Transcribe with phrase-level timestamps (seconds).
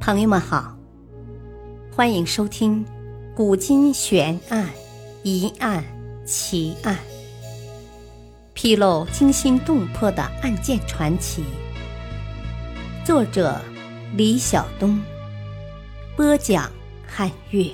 [0.00, 0.76] 朋友们好，
[1.90, 2.84] 欢迎收听
[3.34, 4.68] 《古今悬案、
[5.22, 5.82] 疑案、
[6.26, 6.94] 奇案》，
[8.52, 11.44] 披露惊心动魄的案件传奇。
[13.04, 13.60] 作者：
[14.14, 15.00] 李晓东，
[16.16, 16.70] 播讲：
[17.06, 17.70] 汉月。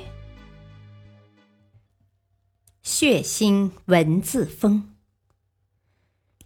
[2.82, 4.91] 血腥文字风，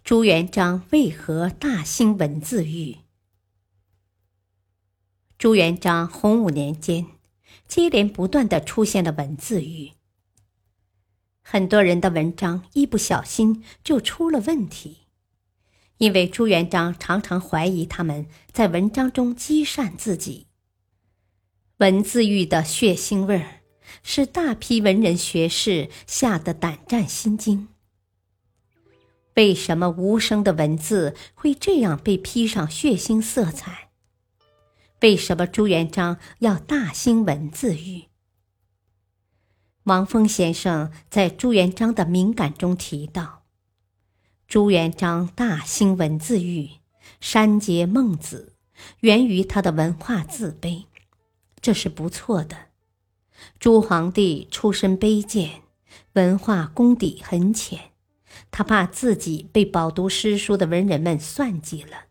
[0.03, 2.97] 朱元璋为何大兴文字狱？
[5.37, 7.07] 朱元璋洪武年间，
[7.67, 9.91] 接连不断的出现了文字狱，
[11.41, 14.99] 很多人的文章一不小心就出了问题，
[15.97, 20.47] 因为朱元璋常常怀疑他们在文章中积善自己。
[21.77, 23.61] 文字狱的血腥味儿，
[24.01, 27.67] 使大批文人学士吓得胆战心惊。
[29.33, 33.84] 为什么无声的文字会这样被披上血腥色彩？
[35.01, 38.05] 为什么朱元璋要大兴文字狱？
[39.83, 43.43] 王峰先生在朱元璋的敏感中提到，
[44.47, 46.69] 朱元璋大兴文字狱，
[47.19, 48.55] 删节孟子，
[49.01, 50.85] 源于他的文化自卑，
[51.61, 52.69] 这是不错的。
[53.59, 55.61] 朱皇帝出身卑贱，
[56.13, 57.91] 文化功底很浅，
[58.49, 62.04] 他怕自己被饱读诗书的文人们算计了。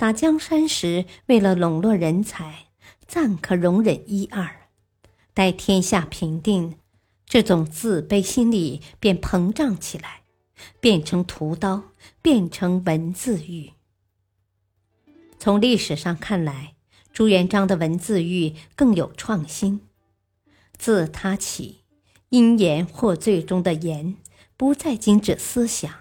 [0.00, 2.68] 打江山时，为了笼络人才，
[3.06, 4.46] 暂可容忍一二；
[5.34, 6.78] 待天下平定，
[7.26, 10.22] 这种自卑心理便膨胀起来，
[10.80, 11.82] 变成屠刀，
[12.22, 13.72] 变成文字狱。
[15.38, 16.76] 从历史上看来，
[17.12, 19.82] 朱元璋的文字狱更有创新。
[20.78, 21.80] 自他起，
[22.30, 24.16] 因言获罪中的言，
[24.56, 25.92] 不再仅指思想，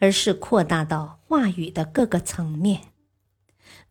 [0.00, 2.91] 而是扩大到话语的各个层面。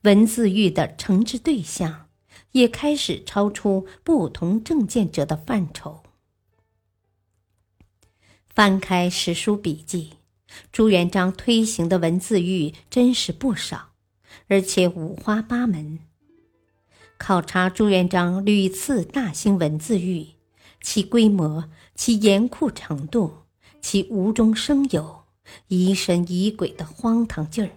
[0.02, 2.08] 文字狱的惩治对象
[2.54, 6.02] 也开始超出不同政见者的范畴。
[8.48, 10.14] 翻开史书笔记，
[10.72, 13.92] 朱元璋推行的文字狱真是不少，
[14.48, 16.00] 而且五花八门。
[17.18, 20.30] 考察朱元璋屡次大兴文字狱，
[20.82, 23.44] 其规模、其严酷程度、
[23.80, 25.26] 其无中生有、
[25.68, 27.72] 疑神疑鬼的荒唐劲儿。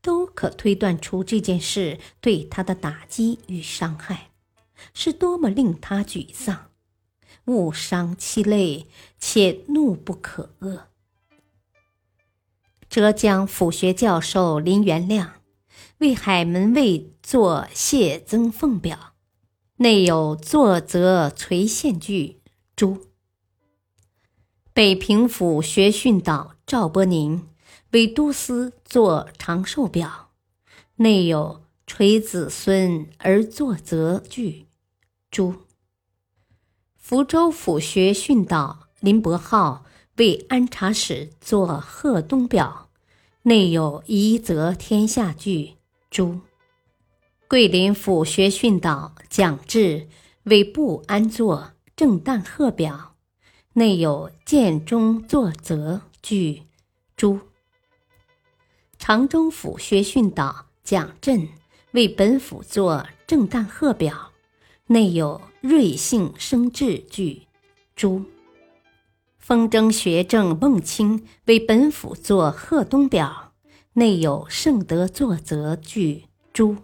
[0.00, 4.30] 都可推断出这件事对他的打击与伤害，
[4.94, 6.70] 是多么令他沮丧、
[7.46, 8.86] 误伤其类，
[9.18, 10.82] 且怒不可遏。
[12.88, 15.42] 浙江府学教授林元亮
[15.98, 19.14] 为海门卫作谢曾奉表，
[19.76, 22.40] 内有作则垂县句
[22.76, 23.06] 诸。
[24.72, 27.48] 北平府学训导赵伯宁。
[27.96, 30.28] 为都司作长寿表，
[30.96, 34.66] 内有垂子孙而作则句，
[35.30, 35.54] 诸。
[36.94, 39.86] 福州府学训导林伯浩
[40.18, 42.90] 为安察使作贺东表，
[43.44, 45.76] 内有夷则天下句，
[46.10, 46.40] 诸。
[47.48, 50.06] 桂林府学训导蒋志
[50.42, 53.14] 为不安作正旦贺表，
[53.72, 56.64] 内有建中作则句，
[57.16, 57.40] 诸。
[59.08, 61.48] 常州府学训导蒋震
[61.92, 64.32] 为本府作正旦贺表，
[64.88, 67.42] 内有瑞幸生智句，
[67.94, 68.24] 诸。
[69.38, 73.52] 风筝学正孟清为本府作贺东表，
[73.92, 76.76] 内有圣德作则句，诸。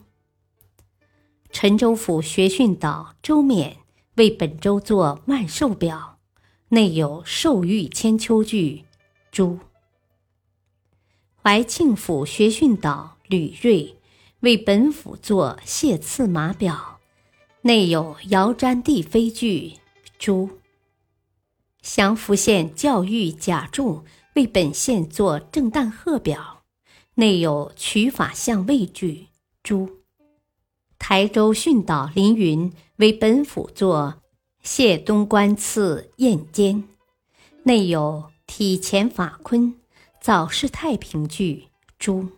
[1.51, 3.79] 陈州府学训导周勉
[4.15, 6.21] 为本州作万寿表，
[6.69, 8.85] 内有寿玉千秋句，
[9.33, 9.59] 诸。
[11.45, 13.97] 怀庆府学训导吕瑞
[14.43, 17.01] 为本府作谢赐马表，
[17.63, 19.73] 内有遥瞻帝妃句，
[20.21, 20.49] 诸。
[21.83, 24.05] 祥符县教育贾注
[24.37, 26.63] 为本县作正旦贺表，
[27.15, 29.27] 内有取法相位句，
[29.65, 29.91] 诸。
[30.97, 34.23] 台州训导林云为本府作
[34.63, 36.85] 谢东官赐宴监，
[37.65, 39.82] 内有体前法坤。
[40.23, 41.65] 早世太平剧
[41.99, 42.29] 朱。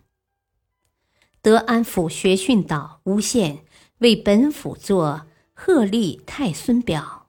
[1.42, 3.62] 德安府学训导吴宪
[3.98, 7.26] 为本府作鹤立太孙表，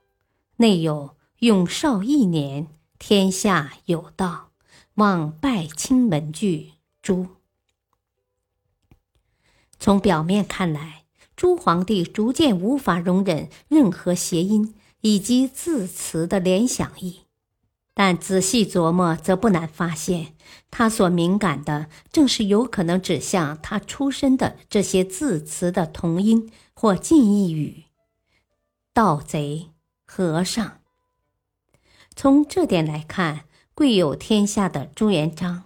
[0.56, 4.52] 内有永绍一年，天下有道，
[4.94, 7.28] 望拜清门句，诸。
[9.78, 11.04] 从表面看来，
[11.36, 17.25] 朱皇帝逐渐无法容忍任何谐音以及字词的联想意。
[17.98, 20.36] 但仔细琢磨，则不难发现，
[20.70, 27.86] 他所敏感的，正是有可能指向他出身的这些字词的同音或近义语：
[28.94, 29.70] 盗贼、
[30.06, 30.80] 和尚。
[32.18, 35.64] 从这点来看，贵有天下的朱元璋，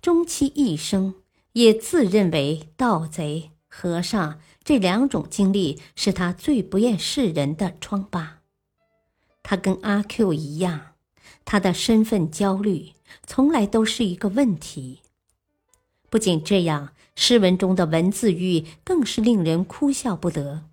[0.00, 1.16] 终其一生
[1.54, 8.38] 也自认为盗贼、和尚这两种经历是他最不厌世人的疮疤。
[9.42, 10.91] 他跟阿 Q 一样。
[11.44, 12.92] 他的身份焦虑
[13.26, 15.00] 从来都是一个问题。
[16.10, 20.64] 不仅这样，诗文中的文字狱更是令人哭笑不得。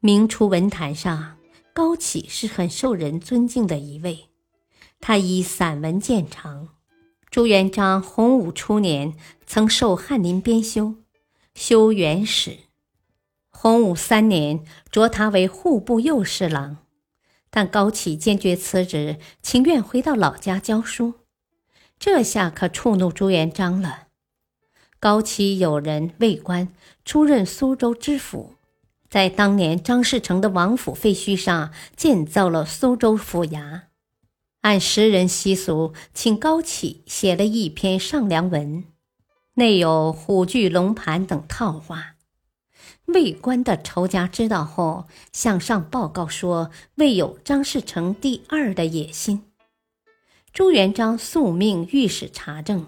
[0.00, 1.36] 明初文坛上，
[1.72, 4.26] 高启是很受人尊敬的一位，
[5.00, 6.68] 他以散文见长。
[7.30, 9.14] 朱元璋洪武初年
[9.46, 10.94] 曾受翰林编修，
[11.54, 12.58] 修元史。
[13.50, 16.83] 洪武三年擢他为户部右侍郎。
[17.56, 21.14] 但高启坚决辞职，情愿回到老家教书，
[22.00, 24.08] 这下可触怒朱元璋了。
[24.98, 26.74] 高启有人魏官
[27.04, 28.54] 出任苏州知府，
[29.08, 33.82] 在当年张士诚的王府废墟上建造了苏州府衙，
[34.62, 38.82] 按时人习俗，请高启写了一篇上梁文，
[39.54, 42.13] 内有虎踞龙盘等套话。
[43.06, 49.42] 魏官的仇家知道后，向上报告说魏有张士诚第二的野心。
[50.52, 52.86] 朱元璋速命御史查证，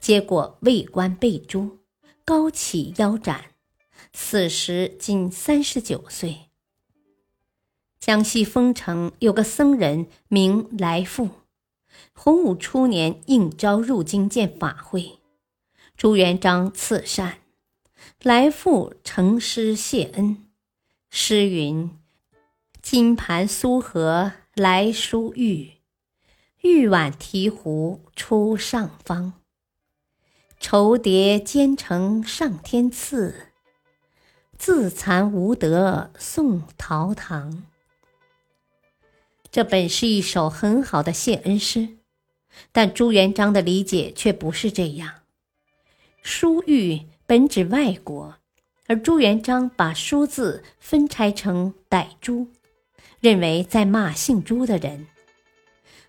[0.00, 1.78] 结果魏官被诛，
[2.24, 3.52] 高启腰斩，
[4.12, 6.48] 死时仅三十九岁。
[8.00, 11.28] 江西丰城有个僧人名来复，
[12.14, 15.20] 洪武初年应召入京见法会，
[15.96, 17.41] 朱元璋赐善。
[18.22, 20.46] 来复成诗谢恩，
[21.10, 21.90] 诗云
[22.80, 25.72] ：“金盘苏合来书玉，
[26.60, 29.32] 玉碗提壶出上方。
[30.60, 33.48] 愁叠兼程上天赐，
[34.56, 37.64] 自惭无德送陶唐。”
[39.50, 41.98] 这本是一首很好的谢恩诗，
[42.70, 45.22] 但朱元璋的理解却不是这样。
[46.22, 47.08] 书玉。
[47.26, 48.36] 本指外国，
[48.86, 52.48] 而朱元璋把“书”字分拆成“歹朱”，
[53.20, 55.06] 认为在骂姓朱的人。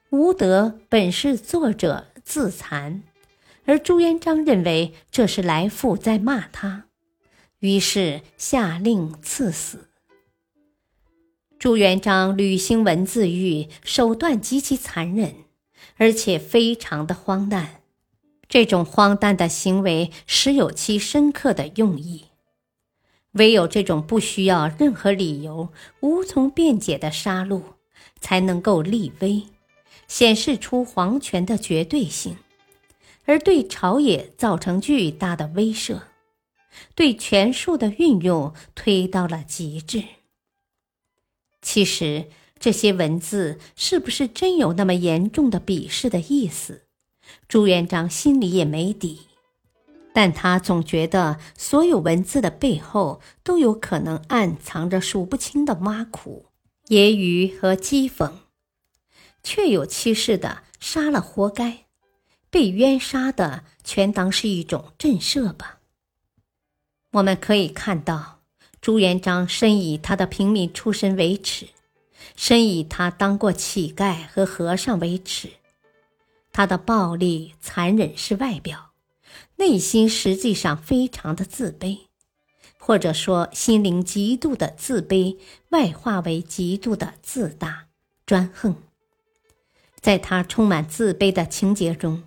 [0.09, 3.03] 无德本是作者自残，
[3.65, 6.85] 而朱元璋认为这是来复在骂他，
[7.59, 9.89] 于是下令赐死。
[11.57, 15.35] 朱元璋履行文字狱，手段极其残忍，
[15.95, 17.82] 而且非常的荒诞。
[18.53, 22.25] 这种荒诞的行为实有其深刻的用意，
[23.31, 25.69] 唯有这种不需要任何理由、
[26.01, 27.63] 无从辩解的杀戮，
[28.19, 29.41] 才能够立威，
[30.07, 32.37] 显示出皇权的绝对性，
[33.25, 36.01] 而对朝野造成巨大的威慑，
[36.93, 40.03] 对权术的运用推到了极致。
[41.63, 42.27] 其实，
[42.59, 46.82] 这些文字是不是真有那么严重的鄙视的意思？
[47.47, 49.27] 朱元璋心里也没底，
[50.13, 56.45] 但他总觉得所有文字的背后都有可能暗藏着数不清的挖苦、
[56.87, 58.31] 揶揄和讥讽。
[59.43, 61.85] 确有其事的杀了活该，
[62.49, 65.79] 被冤杀的全当是一种震慑吧。
[67.11, 68.39] 我们可以看到，
[68.79, 71.67] 朱元璋深以他的平民出身为耻，
[72.35, 75.49] 深以他当过乞丐和和尚为耻。
[76.53, 78.91] 他的暴力残忍是外表，
[79.55, 81.97] 内心实际上非常的自卑，
[82.77, 85.37] 或者说心灵极度的自卑，
[85.69, 87.87] 外化为极度的自大
[88.27, 88.75] 专横。
[89.99, 92.21] 在他充满自卑的情节中，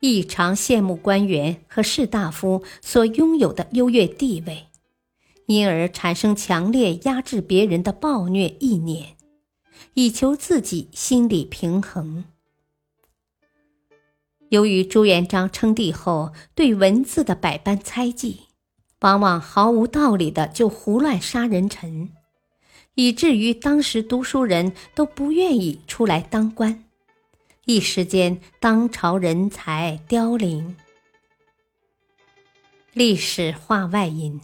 [0.00, 4.68] 异常羡慕官员和士大夫所拥有的优越地位，
[5.44, 9.16] 因而产生强烈压制别人的暴虐意念，
[9.92, 12.24] 以求自己心理平衡。
[14.50, 18.44] 由于朱元璋称帝后对文字的百般猜忌，
[19.00, 22.10] 往往毫无道理的就胡乱杀人臣，
[22.94, 26.84] 以至于当时读书人都不愿意出来当官，
[27.66, 30.76] 一时间当朝人才凋零。
[32.94, 34.40] 历史话外音：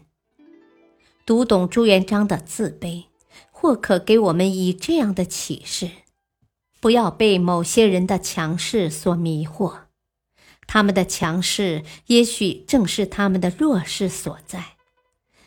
[1.25, 3.05] 读懂朱元璋的自卑，
[3.51, 5.91] 或可给我们以这样的启示：
[6.79, 9.84] 不要被某些人的强势所迷惑。
[10.67, 14.77] 他们的强势也许正是他们的弱势所在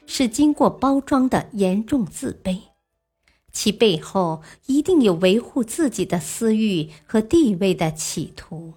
[0.05, 2.61] 是经过包装的严重自卑。
[3.51, 8.75] 其背后一定有维护自己的私欲和地位的企图。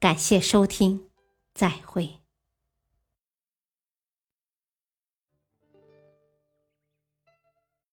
[0.00, 1.08] 感谢收听
[1.54, 2.17] 再会。